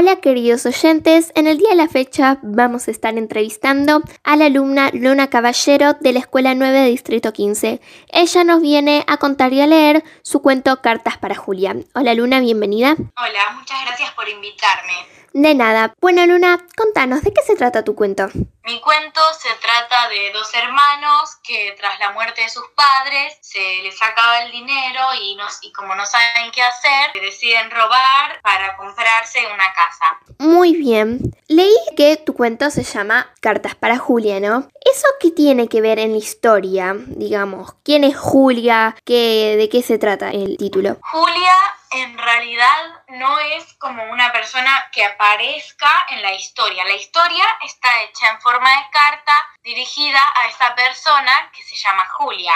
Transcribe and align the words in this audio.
Hola 0.00 0.20
queridos 0.20 0.64
oyentes, 0.64 1.32
en 1.34 1.48
el 1.48 1.58
día 1.58 1.70
de 1.70 1.74
la 1.74 1.88
fecha 1.88 2.38
vamos 2.42 2.86
a 2.86 2.92
estar 2.92 3.18
entrevistando 3.18 4.00
a 4.22 4.36
la 4.36 4.44
alumna 4.44 4.90
Luna 4.92 5.28
Caballero 5.28 5.94
de 5.94 6.12
la 6.12 6.20
Escuela 6.20 6.54
9 6.54 6.82
de 6.82 6.88
Distrito 6.88 7.32
15. 7.32 7.80
Ella 8.12 8.44
nos 8.44 8.62
viene 8.62 9.04
a 9.08 9.16
contar 9.16 9.52
y 9.52 9.60
a 9.60 9.66
leer 9.66 10.04
su 10.22 10.40
cuento 10.40 10.80
Cartas 10.82 11.18
para 11.18 11.34
Julia. 11.34 11.74
Hola 11.96 12.14
Luna, 12.14 12.38
bienvenida. 12.38 12.92
Hola, 12.92 13.56
muchas 13.58 13.84
gracias 13.86 14.12
por 14.12 14.28
invitarme. 14.28 14.92
De 15.32 15.56
nada. 15.56 15.92
Bueno 16.00 16.24
Luna, 16.28 16.64
contanos, 16.76 17.22
¿de 17.22 17.32
qué 17.32 17.42
se 17.44 17.56
trata 17.56 17.82
tu 17.82 17.96
cuento? 17.96 18.28
Mi 18.68 18.82
cuento 18.82 19.20
se 19.40 19.48
trata 19.62 20.10
de 20.10 20.30
dos 20.30 20.52
hermanos 20.52 21.38
que 21.42 21.74
tras 21.80 21.98
la 22.00 22.12
muerte 22.12 22.42
de 22.42 22.50
sus 22.50 22.66
padres 22.76 23.38
se 23.40 23.80
les 23.82 23.96
acaba 24.02 24.42
el 24.42 24.52
dinero 24.52 25.00
y, 25.22 25.36
no, 25.36 25.46
y 25.62 25.72
como 25.72 25.94
no 25.94 26.04
saben 26.04 26.50
qué 26.52 26.60
hacer, 26.60 27.18
deciden 27.18 27.70
robar 27.70 28.38
para 28.42 28.76
comprarse 28.76 29.38
una 29.46 29.72
casa. 29.72 30.20
Muy 30.38 30.76
bien. 30.76 31.18
Leí 31.46 31.74
que 31.96 32.18
tu 32.18 32.34
cuento 32.34 32.68
se 32.68 32.82
llama 32.82 33.32
Cartas 33.40 33.74
para 33.74 33.96
Julia, 33.96 34.38
¿no? 34.38 34.68
¿Eso 34.84 35.06
qué 35.18 35.30
tiene 35.30 35.68
que 35.68 35.80
ver 35.80 35.98
en 35.98 36.12
la 36.12 36.18
historia? 36.18 36.94
Digamos, 37.06 37.72
¿quién 37.82 38.04
es 38.04 38.18
Julia? 38.18 38.94
¿Qué, 39.06 39.54
¿De 39.56 39.70
qué 39.70 39.82
se 39.82 39.96
trata 39.96 40.28
el 40.30 40.58
título? 40.58 40.98
Julia 41.00 41.54
en 41.90 42.18
realidad 42.18 43.04
no 43.08 43.38
es 43.38 43.74
como 43.74 44.02
una 44.04 44.32
persona 44.32 44.88
que 44.92 45.04
aparezca 45.04 46.06
en 46.10 46.22
la 46.22 46.32
historia. 46.32 46.84
La 46.84 46.94
historia 46.94 47.44
está 47.64 48.02
hecha 48.02 48.30
en 48.30 48.40
forma 48.40 48.70
de 48.70 48.90
carta 48.90 49.48
dirigida 49.62 50.20
a 50.36 50.48
esa 50.48 50.74
persona 50.74 51.50
que 51.52 51.62
se 51.62 51.76
llama 51.76 52.06
Julia, 52.08 52.52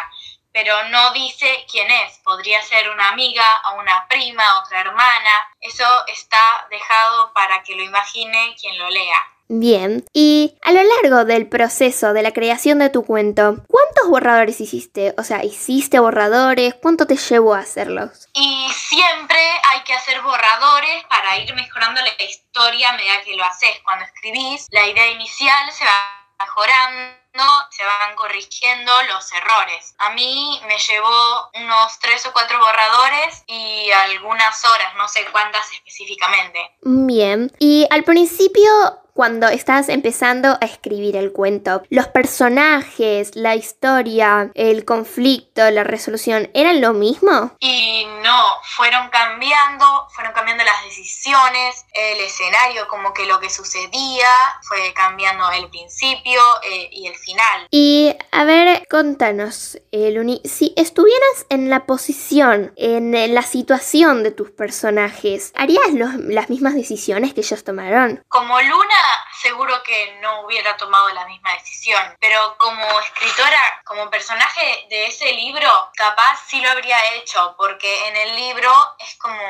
pero 0.52 0.84
no 0.90 1.12
dice 1.12 1.64
quién 1.70 1.90
es. 1.90 2.18
Podría 2.18 2.62
ser 2.62 2.90
una 2.90 3.08
amiga, 3.08 3.62
o 3.70 3.80
una 3.80 4.06
prima, 4.08 4.60
otra 4.60 4.80
hermana. 4.80 5.48
Eso 5.60 6.06
está 6.08 6.66
dejado 6.70 7.32
para 7.32 7.62
que 7.62 7.74
lo 7.74 7.82
imagine 7.82 8.54
quien 8.60 8.78
lo 8.78 8.88
lea. 8.90 9.16
Bien, 9.54 10.02
y 10.14 10.56
a 10.62 10.72
lo 10.72 10.82
largo 10.82 11.26
del 11.26 11.46
proceso 11.46 12.14
de 12.14 12.22
la 12.22 12.32
creación 12.32 12.78
de 12.78 12.88
tu 12.88 13.04
cuento, 13.04 13.62
¿cuántos 13.68 14.08
borradores 14.08 14.62
hiciste? 14.62 15.14
O 15.18 15.24
sea, 15.24 15.44
¿hiciste 15.44 15.98
borradores? 15.98 16.72
¿Cuánto 16.80 17.06
te 17.06 17.16
llevó 17.16 17.52
a 17.52 17.58
hacerlos? 17.58 18.30
Y 18.32 18.66
siempre 18.72 19.38
hay 19.70 19.82
que 19.84 19.92
hacer 19.92 20.22
borradores 20.22 21.04
para 21.04 21.36
ir 21.36 21.54
mejorando 21.54 22.00
la 22.00 22.24
historia 22.24 22.88
a 22.88 22.96
medida 22.96 23.20
que 23.26 23.36
lo 23.36 23.44
haces. 23.44 23.72
Cuando 23.84 24.06
escribís, 24.06 24.68
la 24.70 24.86
idea 24.86 25.10
inicial 25.10 25.70
se 25.70 25.84
va 25.84 26.22
mejorando 26.40 27.22
se 27.70 27.84
van 27.84 28.14
corrigiendo 28.14 28.92
los 29.04 29.32
errores. 29.32 29.94
A 29.98 30.10
mí 30.10 30.60
me 30.66 30.76
llevó 30.76 31.50
unos 31.54 31.98
tres 31.98 32.26
o 32.26 32.32
cuatro 32.32 32.58
borradores 32.58 33.42
y 33.46 33.90
algunas 33.90 34.62
horas, 34.64 34.94
no 34.96 35.08
sé 35.08 35.24
cuántas 35.32 35.72
específicamente. 35.72 36.76
Bien, 36.82 37.50
y 37.58 37.86
al 37.90 38.04
principio 38.04 39.01
cuando 39.14 39.48
estás 39.48 39.88
empezando 39.88 40.58
a 40.60 40.64
escribir 40.64 41.16
el 41.16 41.32
cuento. 41.32 41.82
Los 41.90 42.08
personajes, 42.08 43.34
la 43.34 43.54
historia, 43.54 44.50
el 44.54 44.84
conflicto, 44.84 45.70
la 45.70 45.84
resolución, 45.84 46.50
¿eran 46.54 46.80
lo 46.80 46.92
mismo? 46.92 47.56
Y 47.60 48.06
no, 48.22 48.42
fueron 48.76 49.08
cambiando, 49.10 50.08
fueron 50.14 50.32
cambiando 50.32 50.64
las 50.64 50.84
decisiones, 50.84 51.84
el 51.92 52.20
escenario, 52.20 52.88
como 52.88 53.12
que 53.12 53.26
lo 53.26 53.38
que 53.40 53.50
sucedía, 53.50 54.28
fue 54.62 54.92
cambiando 54.94 55.50
el 55.50 55.68
principio 55.68 56.40
eh, 56.64 56.88
y 56.92 57.06
el 57.06 57.16
final. 57.16 57.66
Y 57.70 58.14
a 58.30 58.44
ver, 58.44 58.86
contanos, 58.88 59.78
Luni, 59.92 60.40
si 60.44 60.72
estuvieras 60.76 61.46
en 61.48 61.70
la 61.70 61.86
posición, 61.86 62.72
en 62.76 63.34
la 63.34 63.42
situación 63.42 64.22
de 64.22 64.30
tus 64.30 64.50
personajes, 64.50 65.52
¿harías 65.54 65.92
las 65.92 66.50
mismas 66.50 66.74
decisiones 66.74 67.34
que 67.34 67.40
ellos 67.40 67.64
tomaron? 67.64 68.22
Como 68.28 68.60
Luna, 68.60 69.01
seguro 69.40 69.82
que 69.82 70.18
no 70.20 70.42
hubiera 70.42 70.76
tomado 70.76 71.08
la 71.10 71.26
misma 71.26 71.52
decisión, 71.54 72.16
pero 72.20 72.56
como 72.58 73.00
escritora, 73.00 73.82
como 73.84 74.10
personaje 74.10 74.86
de 74.88 75.06
ese 75.06 75.32
libro, 75.32 75.90
capaz 75.94 76.40
sí 76.46 76.60
lo 76.60 76.70
habría 76.70 77.14
hecho, 77.14 77.54
porque 77.56 78.08
en 78.08 78.16
el 78.16 78.36
libro 78.36 78.72
es 78.98 79.16
como 79.16 79.42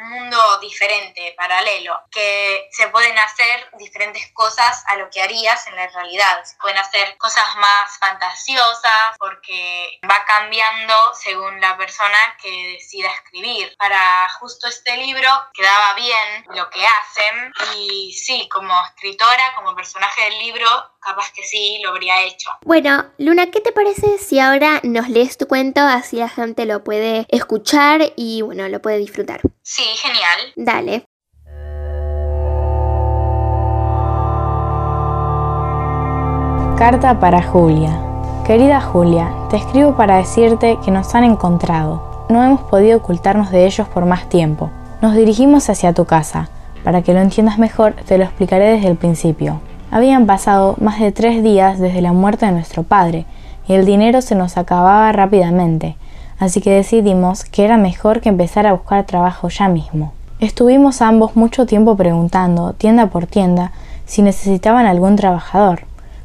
un 0.00 0.10
mundo 0.10 0.58
diferente, 0.58 1.34
paralelo, 1.36 2.02
que 2.10 2.68
se 2.72 2.88
pueden 2.88 3.16
hacer 3.18 3.70
diferentes 3.78 4.30
cosas 4.32 4.84
a 4.88 4.96
lo 4.96 5.08
que 5.10 5.22
harías 5.22 5.66
en 5.66 5.76
la 5.76 5.86
realidad. 5.88 6.44
Se 6.44 6.56
pueden 6.56 6.78
hacer 6.78 7.16
cosas 7.18 7.56
más 7.56 7.98
fantasiosas, 7.98 9.16
porque 9.18 9.98
va 10.10 10.24
cambiando 10.24 11.14
según 11.14 11.60
la 11.60 11.76
persona 11.76 12.18
que 12.42 12.72
decida 12.74 13.10
escribir. 13.12 13.74
Para 13.78 14.28
justo 14.40 14.66
este 14.68 14.96
libro 14.96 15.30
quedaba 15.52 15.94
bien 15.94 16.44
lo 16.50 16.68
que 16.70 16.86
hacen 16.86 17.52
y 17.76 18.12
sí, 18.12 18.48
como 18.48 18.74
escritora, 18.96 19.52
como 19.54 19.76
personaje 19.76 20.22
del 20.24 20.38
libro, 20.38 20.66
capaz 21.00 21.30
que 21.34 21.42
sí 21.42 21.78
lo 21.82 21.90
habría 21.90 22.22
hecho. 22.24 22.50
Bueno, 22.64 23.04
Luna, 23.18 23.50
¿qué 23.50 23.60
te 23.60 23.72
parece 23.72 24.16
si 24.18 24.40
ahora 24.40 24.80
nos 24.84 25.10
lees 25.10 25.36
tu 25.36 25.46
cuento 25.46 25.80
así 25.80 26.16
la 26.16 26.30
gente 26.30 26.64
lo 26.64 26.82
puede 26.82 27.26
escuchar 27.28 28.00
y 28.16 28.40
bueno, 28.40 28.66
lo 28.68 28.80
puede 28.80 28.98
disfrutar? 28.98 29.42
Sí, 29.62 29.82
genial. 29.82 30.52
Dale. 30.56 31.04
Carta 36.78 37.18
para 37.20 37.42
Julia. 37.42 38.02
Querida 38.46 38.80
Julia, 38.80 39.30
te 39.50 39.56
escribo 39.56 39.96
para 39.96 40.16
decirte 40.16 40.78
que 40.84 40.90
nos 40.90 41.14
han 41.14 41.24
encontrado. 41.24 42.26
No 42.30 42.42
hemos 42.42 42.62
podido 42.62 42.98
ocultarnos 42.98 43.50
de 43.50 43.66
ellos 43.66 43.88
por 43.88 44.06
más 44.06 44.28
tiempo. 44.28 44.70
Nos 45.02 45.14
dirigimos 45.14 45.68
hacia 45.68 45.92
tu 45.92 46.06
casa. 46.06 46.48
Para 46.86 47.02
que 47.02 47.12
lo 47.12 47.18
entiendas 47.18 47.58
mejor, 47.58 47.94
te 48.06 48.16
lo 48.16 48.22
explicaré 48.22 48.66
desde 48.66 48.86
el 48.86 48.96
principio. 48.96 49.58
Habían 49.90 50.24
pasado 50.24 50.76
más 50.80 51.00
de 51.00 51.10
tres 51.10 51.42
días 51.42 51.80
desde 51.80 52.00
la 52.00 52.12
muerte 52.12 52.46
de 52.46 52.52
nuestro 52.52 52.84
padre, 52.84 53.26
y 53.66 53.72
el 53.72 53.84
dinero 53.84 54.22
se 54.22 54.36
nos 54.36 54.56
acababa 54.56 55.10
rápidamente, 55.10 55.96
así 56.38 56.60
que 56.60 56.70
decidimos 56.70 57.44
que 57.44 57.64
era 57.64 57.76
mejor 57.76 58.20
que 58.20 58.28
empezar 58.28 58.68
a 58.68 58.72
buscar 58.72 59.04
trabajo 59.04 59.48
ya 59.48 59.66
mismo. 59.66 60.12
Estuvimos 60.38 61.02
ambos 61.02 61.34
mucho 61.34 61.66
tiempo 61.66 61.96
preguntando, 61.96 62.72
tienda 62.74 63.08
por 63.08 63.26
tienda, 63.26 63.72
si 64.04 64.22
necesitaban 64.22 64.86
algún 64.86 65.16
trabajador. 65.16 65.80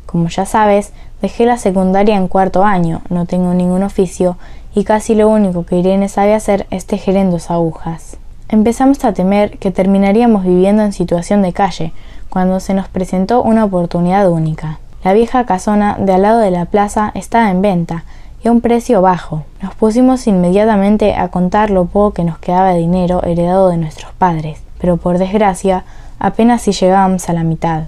Como 0.06 0.28
ya 0.28 0.46
sabes, 0.46 0.94
dejé 1.24 1.48
la 1.48 1.58
secundaria 1.58 2.16
en 2.16 2.28
cuarto 2.28 2.64
año, 2.64 3.02
no 3.10 3.26
tengo 3.26 3.56
ningún 3.56 3.82
oficio 3.82 4.38
y 4.76 4.84
casi 4.84 5.16
lo 5.16 5.28
único 5.28 5.66
que 5.66 5.78
Irene 5.78 6.08
sabe 6.08 6.36
hacer 6.36 6.68
es 6.70 6.86
tejer 6.86 7.16
en 7.16 7.32
dos 7.32 7.50
agujas. 7.50 8.18
Empezamos 8.52 9.06
a 9.06 9.14
temer 9.14 9.58
que 9.60 9.72
terminaríamos 9.72 10.44
viviendo 10.44 10.84
en 10.84 10.92
situación 10.92 11.42
de 11.42 11.54
calle, 11.54 11.94
cuando 12.30 12.60
se 12.60 12.74
nos 12.74 12.90
presentó 12.90 13.42
una 13.42 13.64
oportunidad 13.64 14.30
única. 14.30 14.80
La 15.06 15.14
vieja 15.14 15.46
casona 15.46 15.96
de 15.98 16.12
al 16.12 16.24
lado 16.24 16.40
de 16.40 16.52
la 16.52 16.66
plaza 16.66 17.14
estaba 17.16 17.50
en 17.50 17.62
venta 17.62 18.04
y 18.44 18.50
a 18.50 18.52
un 18.52 18.60
precio 18.60 19.02
bajo. 19.02 19.46
Nos 19.62 19.74
pusimos 19.76 20.28
inmediatamente 20.28 21.16
a 21.16 21.30
contar 21.30 21.70
lo 21.70 21.86
poco 21.86 22.12
que 22.12 22.26
nos 22.26 22.40
quedaba 22.40 22.74
de 22.74 22.80
dinero 22.80 23.24
heredado 23.24 23.70
de 23.70 23.78
nuestros 23.78 24.12
padres, 24.12 24.62
pero 24.82 24.98
por 24.98 25.18
desgracia 25.18 25.86
apenas 26.20 26.62
si 26.64 26.74
llegábamos 26.74 27.30
a 27.30 27.34
la 27.34 27.44
mitad. 27.44 27.84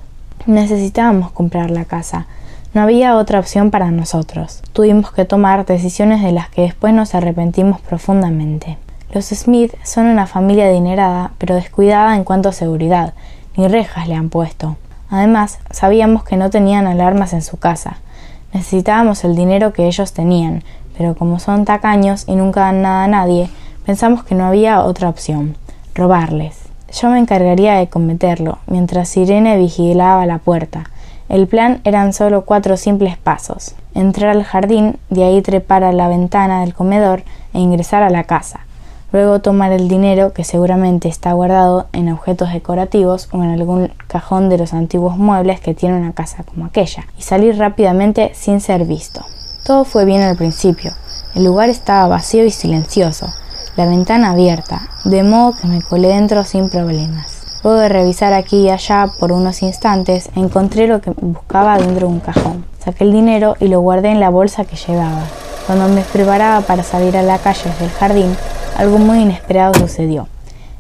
Necesitábamos 0.45 1.31
comprar 1.31 1.72
la 1.72 1.84
casa. 1.84 2.25
No 2.74 2.81
había 2.81 3.18
otra 3.18 3.40
opción 3.40 3.69
para 3.69 3.91
nosotros. 3.91 4.62
Tuvimos 4.72 5.12
que 5.12 5.25
tomar 5.25 5.66
decisiones 5.66 6.24
de 6.24 6.31
las 6.31 6.47
que 6.47 6.62
después 6.62 6.94
nos 6.94 7.16
arrepentimos 7.16 7.81
profundamente. 7.81 8.78
Los 9.13 9.25
Smith 9.25 9.75
son 9.84 10.07
una 10.07 10.25
familia 10.25 10.66
adinerada, 10.66 11.34
pero 11.38 11.53
descuidada 11.53 12.16
en 12.16 12.24
cuanto 12.24 12.50
a 12.50 12.51
seguridad, 12.51 13.13
ni 13.56 13.68
rejas 13.68 14.07
le 14.07 14.16
han 14.16 14.29
puesto. 14.29 14.75
Además, 15.07 15.59
sabíamos 15.69 16.24
que 16.24 16.35
no 16.35 16.50
tenían 16.50 16.88
alarmas 16.88 17.34
en 17.34 17.44
su 17.44 17.57
casa. 17.57 17.97
Necesitábamos 18.53 19.24
el 19.24 19.35
dinero 19.35 19.72
que 19.72 19.85
ellos 19.85 20.13
tenían, 20.13 20.63
pero 20.97 21.13
como 21.13 21.38
son 21.38 21.63
tacaños 21.63 22.24
y 22.28 22.35
nunca 22.35 22.62
dan 22.62 22.81
nada 22.81 23.03
a 23.03 23.07
nadie, 23.07 23.51
pensamos 23.85 24.24
que 24.24 24.34
no 24.34 24.46
había 24.46 24.84
otra 24.84 25.09
opción, 25.09 25.57
robarles. 25.94 26.57
Yo 26.91 27.07
me 27.12 27.19
encargaría 27.19 27.75
de 27.75 27.90
cometerlo, 27.90 28.57
mientras 28.66 29.16
Irene 29.16 29.59
vigilaba 29.59 30.25
la 30.25 30.39
puerta. 30.39 30.89
El 31.30 31.45
plan 31.45 31.81
eran 31.83 32.13
solo 32.13 32.45
cuatro 32.45 32.77
simples 32.77 33.16
pasos. 33.18 33.75
Entrar 33.94 34.31
al 34.31 34.44
jardín, 34.44 34.98
de 35.12 35.24
ahí 35.24 35.44
trepar 35.44 35.83
a 35.83 35.92
la 35.92 36.07
ventana 36.07 36.62
del 36.62 36.74
comedor 36.74 37.21
e 37.54 37.59
ingresar 37.59 38.01
a 38.01 38.09
la 38.09 38.24
casa 38.24 38.62
luego 39.13 39.39
tomar 39.39 39.71
el 39.71 39.88
dinero 39.88 40.33
que 40.33 40.44
seguramente 40.44 41.07
está 41.07 41.31
guardado 41.33 41.86
en 41.94 42.12
objetos 42.12 42.51
decorativos 42.51 43.30
o 43.31 43.44
en 43.44 43.51
algún 43.51 43.94
cajón 44.07 44.50
de 44.50 44.57
los 44.57 44.74
antiguos 44.74 45.18
muebles 45.18 45.62
que 45.62 45.75
tiene 45.75 45.98
una 45.98 46.13
casa 46.13 46.44
como 46.44 46.65
aquella, 46.65 47.06
y 47.18 47.21
salir 47.21 47.57
rápidamente 47.57 48.31
sin 48.33 48.60
ser 48.60 48.86
visto. 48.86 49.24
Todo 49.65 49.86
fue 49.86 50.04
bien 50.04 50.24
al 50.24 50.36
principio. 50.36 50.92
El 51.36 51.45
lugar 51.45 51.69
estaba 51.69 52.07
vacío 52.07 52.44
y 52.44 52.50
silencioso, 52.50 53.27
la 53.77 53.86
ventana 53.86 54.31
abierta, 54.31 54.81
de 55.06 55.21
modo 55.21 55.54
que 55.62 55.68
me 55.68 55.81
colé 55.83 56.07
dentro 56.07 56.44
sin 56.44 56.69
problemas. 56.69 57.62
Luego 57.63 57.80
de 57.80 57.89
revisar 57.89 58.33
aquí 58.33 58.62
y 58.62 58.69
allá 58.69 59.06
por 59.19 59.31
unos 59.31 59.62
instantes, 59.62 60.30
encontré 60.36 60.88
lo 60.88 61.01
que 61.01 61.12
buscaba 61.12 61.77
dentro 61.77 62.07
de 62.07 62.13
un 62.13 62.19
cajón. 62.19 62.66
Saqué 62.83 63.04
el 63.04 63.12
dinero 63.12 63.56
y 63.59 63.68
lo 63.68 63.80
guardé 63.80 64.09
en 64.09 64.19
la 64.19 64.30
bolsa 64.30 64.66
que 64.66 64.75
llevaba. 64.75 65.21
Cuando 65.68 65.88
me 65.88 66.01
preparaba 66.01 66.62
para 66.62 66.83
salir 66.83 67.16
a 67.16 67.21
la 67.21 67.38
calle 67.38 67.69
desde 67.69 67.86
el 67.86 67.92
jardín, 67.92 68.36
algo 68.77 68.97
muy 68.97 69.19
inesperado 69.19 69.73
sucedió. 69.73 70.27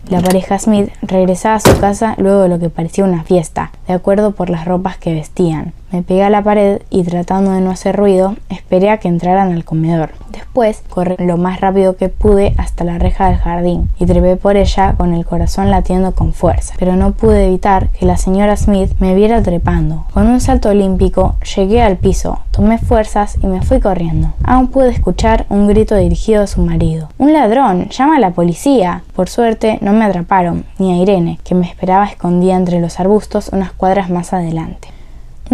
La 0.09 0.19
pareja 0.21 0.59
Smith 0.59 0.89
regresaba 1.01 1.55
a 1.55 1.59
su 1.59 1.79
casa 1.79 2.15
luego 2.17 2.41
de 2.41 2.49
lo 2.49 2.59
que 2.59 2.69
parecía 2.69 3.05
una 3.05 3.23
fiesta, 3.23 3.71
de 3.87 3.93
acuerdo 3.93 4.31
por 4.31 4.49
las 4.49 4.65
ropas 4.65 4.97
que 4.97 5.13
vestían. 5.13 5.73
Me 5.93 6.01
pegué 6.01 6.23
a 6.23 6.31
la 6.31 6.41
pared 6.41 6.81
y 6.89 7.03
tratando 7.03 7.51
de 7.51 7.61
no 7.61 7.69
hacer 7.69 7.95
ruido, 7.95 8.35
esperé 8.49 8.89
a 8.89 8.97
que 8.97 9.07
entraran 9.07 9.51
al 9.51 9.63
comedor. 9.63 10.09
Después 10.31 10.81
corrí 10.89 11.15
lo 11.19 11.37
más 11.37 11.61
rápido 11.61 11.97
que 11.97 12.09
pude 12.09 12.55
hasta 12.57 12.83
la 12.83 12.97
reja 12.97 13.27
del 13.27 13.37
jardín 13.37 13.91
y 13.99 14.07
trepé 14.07 14.35
por 14.35 14.57
ella 14.57 14.95
con 14.97 15.13
el 15.13 15.23
corazón 15.23 15.69
latiendo 15.69 16.15
con 16.15 16.33
fuerza, 16.33 16.73
pero 16.79 16.95
no 16.95 17.11
pude 17.11 17.45
evitar 17.45 17.89
que 17.89 18.07
la 18.07 18.17
señora 18.17 18.57
Smith 18.57 18.91
me 18.97 19.13
viera 19.13 19.43
trepando. 19.43 20.05
Con 20.15 20.25
un 20.25 20.41
salto 20.41 20.69
olímpico 20.69 21.35
llegué 21.55 21.83
al 21.83 21.97
piso, 21.97 22.39
tomé 22.49 22.79
fuerzas 22.79 23.37
y 23.43 23.45
me 23.45 23.61
fui 23.61 23.79
corriendo. 23.79 24.33
Aún 24.43 24.69
pude 24.69 24.89
escuchar 24.89 25.45
un 25.49 25.67
grito 25.67 25.95
dirigido 25.95 26.41
a 26.41 26.47
su 26.47 26.59
marido. 26.61 27.09
¡Un 27.19 27.33
ladrón! 27.33 27.89
¡Llama 27.89 28.15
a 28.15 28.19
la 28.19 28.31
policía! 28.31 29.03
Por 29.15 29.29
suerte 29.29 29.77
no 29.81 29.93
me 29.93 30.05
atraparon, 30.05 30.65
ni 30.79 30.91
a 30.91 31.03
Irene, 31.03 31.37
que 31.43 31.53
me 31.53 31.67
esperaba 31.67 32.05
escondida 32.05 32.55
entre 32.55 32.81
los 32.81 32.99
arbustos 32.99 33.49
unas 33.49 33.73
cuadras 33.73 34.09
más 34.09 34.33
adelante. 34.33 34.92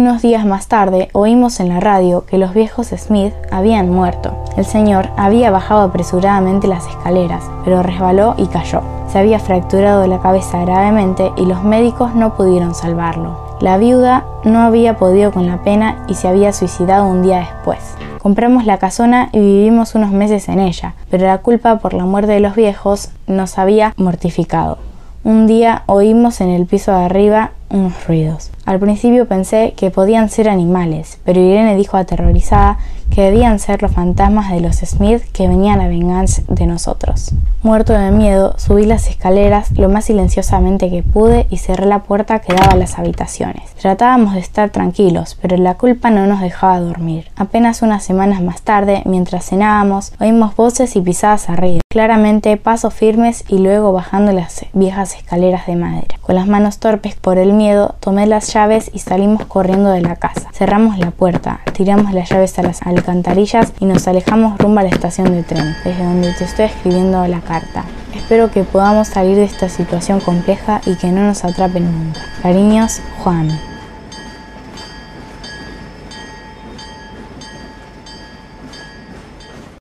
Unos 0.00 0.22
días 0.22 0.46
más 0.46 0.66
tarde 0.66 1.10
oímos 1.12 1.60
en 1.60 1.68
la 1.68 1.78
radio 1.78 2.24
que 2.24 2.38
los 2.38 2.54
viejos 2.54 2.86
Smith 2.86 3.34
habían 3.52 3.90
muerto. 3.90 4.32
El 4.56 4.64
señor 4.64 5.10
había 5.18 5.50
bajado 5.50 5.82
apresuradamente 5.82 6.68
las 6.68 6.86
escaleras, 6.86 7.44
pero 7.66 7.82
resbaló 7.82 8.34
y 8.38 8.46
cayó. 8.46 8.80
Se 9.12 9.18
había 9.18 9.38
fracturado 9.38 10.06
la 10.06 10.20
cabeza 10.20 10.64
gravemente 10.64 11.30
y 11.36 11.44
los 11.44 11.62
médicos 11.64 12.14
no 12.14 12.34
pudieron 12.34 12.74
salvarlo. 12.74 13.58
La 13.60 13.76
viuda 13.76 14.24
no 14.42 14.60
había 14.60 14.96
podido 14.96 15.32
con 15.32 15.46
la 15.46 15.62
pena 15.62 16.02
y 16.08 16.14
se 16.14 16.28
había 16.28 16.54
suicidado 16.54 17.04
un 17.04 17.22
día 17.22 17.40
después. 17.40 17.80
Compramos 18.22 18.64
la 18.64 18.78
casona 18.78 19.28
y 19.32 19.38
vivimos 19.38 19.94
unos 19.94 20.12
meses 20.12 20.48
en 20.48 20.60
ella, 20.60 20.94
pero 21.10 21.26
la 21.26 21.42
culpa 21.42 21.78
por 21.78 21.92
la 21.92 22.06
muerte 22.06 22.32
de 22.32 22.40
los 22.40 22.54
viejos 22.54 23.10
nos 23.26 23.58
había 23.58 23.92
mortificado. 23.98 24.78
Un 25.24 25.46
día 25.46 25.82
oímos 25.84 26.40
en 26.40 26.48
el 26.48 26.64
piso 26.64 26.92
de 26.92 27.04
arriba 27.04 27.50
unos 27.70 28.06
ruidos. 28.06 28.50
Al 28.66 28.78
principio 28.78 29.26
pensé 29.26 29.74
que 29.76 29.90
podían 29.90 30.28
ser 30.28 30.48
animales, 30.48 31.18
pero 31.24 31.40
Irene 31.40 31.76
dijo 31.76 31.96
aterrorizada 31.96 32.78
que 33.10 33.22
debían 33.22 33.58
ser 33.58 33.82
los 33.82 33.92
fantasmas 33.92 34.52
de 34.52 34.60
los 34.60 34.76
Smith 34.76 35.22
que 35.32 35.48
venían 35.48 35.80
a 35.80 35.88
vengarse 35.88 36.44
de 36.48 36.66
nosotros. 36.66 37.32
Muerto 37.62 37.92
de 37.92 38.10
miedo, 38.10 38.54
subí 38.56 38.86
las 38.86 39.08
escaleras 39.08 39.76
lo 39.76 39.88
más 39.88 40.06
silenciosamente 40.06 40.88
que 40.88 41.02
pude 41.02 41.46
y 41.50 41.58
cerré 41.58 41.86
la 41.86 42.04
puerta 42.04 42.38
que 42.38 42.54
daba 42.54 42.72
a 42.72 42.76
las 42.76 42.98
habitaciones. 42.98 43.74
Tratábamos 43.80 44.34
de 44.34 44.40
estar 44.40 44.70
tranquilos, 44.70 45.36
pero 45.42 45.56
la 45.56 45.74
culpa 45.74 46.10
no 46.10 46.26
nos 46.26 46.40
dejaba 46.40 46.80
dormir. 46.80 47.28
Apenas 47.36 47.82
unas 47.82 48.04
semanas 48.04 48.40
más 48.40 48.62
tarde, 48.62 49.02
mientras 49.04 49.46
cenábamos, 49.46 50.12
oímos 50.20 50.54
voces 50.56 50.96
y 50.96 51.00
pisadas 51.00 51.50
arriba. 51.50 51.80
Claramente 51.90 52.56
pasos 52.56 52.94
firmes 52.94 53.44
y 53.48 53.58
luego 53.58 53.92
bajando 53.92 54.32
las 54.32 54.64
viejas 54.72 55.16
escaleras 55.16 55.66
de 55.66 55.76
madera. 55.76 56.19
Con 56.30 56.36
las 56.36 56.46
manos 56.46 56.78
torpes 56.78 57.16
por 57.16 57.38
el 57.38 57.52
miedo, 57.52 57.96
tomé 57.98 58.24
las 58.24 58.52
llaves 58.52 58.88
y 58.94 59.00
salimos 59.00 59.46
corriendo 59.46 59.90
de 59.90 60.00
la 60.00 60.14
casa. 60.14 60.48
Cerramos 60.52 60.96
la 60.96 61.10
puerta, 61.10 61.58
tiramos 61.72 62.14
las 62.14 62.30
llaves 62.30 62.56
a 62.56 62.62
las 62.62 62.82
alcantarillas 62.82 63.72
y 63.80 63.84
nos 63.84 64.06
alejamos 64.06 64.56
rumbo 64.56 64.78
a 64.78 64.84
la 64.84 64.90
estación 64.90 65.32
de 65.32 65.42
tren, 65.42 65.74
desde 65.82 66.04
donde 66.04 66.32
te 66.32 66.44
estoy 66.44 66.66
escribiendo 66.66 67.26
la 67.26 67.40
carta. 67.40 67.82
Espero 68.14 68.48
que 68.48 68.62
podamos 68.62 69.08
salir 69.08 69.34
de 69.34 69.42
esta 69.42 69.68
situación 69.68 70.20
compleja 70.20 70.80
y 70.86 70.94
que 70.94 71.08
no 71.08 71.22
nos 71.22 71.44
atrapen 71.44 71.90
nunca. 71.90 72.20
Cariños, 72.42 73.00
Juan. 73.24 73.69